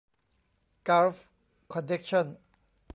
[0.87, 1.25] กัลฟ์
[1.71, 2.25] คอนเนคชั่น